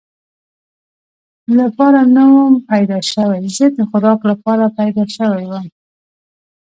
لپاره 1.59 2.01
نه 2.15 2.23
ووم 2.31 2.55
پیدا 2.69 2.99
شوی، 3.11 3.41
زه 3.57 3.65
د 3.77 3.79
خوراک 3.89 4.19
لپاره 4.31 4.65
پیدا 4.79 5.03
شوی 5.17 5.43
ووم. 5.47 5.67